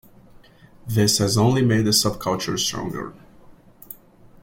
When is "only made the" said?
1.37-1.91